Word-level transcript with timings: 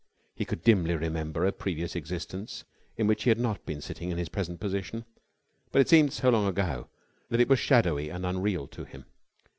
He 0.33 0.45
could 0.45 0.63
dimly 0.63 0.95
remember 0.95 1.45
a 1.45 1.51
previous 1.51 1.95
existence 1.95 2.63
in 2.97 3.05
which 3.05 3.21
he 3.21 3.29
had 3.29 3.37
not 3.37 3.63
been 3.67 3.81
sitting 3.81 4.09
in 4.09 4.17
his 4.17 4.29
present 4.29 4.59
position, 4.59 5.05
but 5.71 5.79
it 5.79 5.89
seemed 5.89 6.11
so 6.11 6.31
long 6.31 6.47
ago 6.47 6.89
that 7.29 7.39
it 7.39 7.47
was 7.47 7.59
shadowy 7.59 8.09
and 8.09 8.25
unreal 8.25 8.67
to 8.69 8.83
him. 8.83 9.05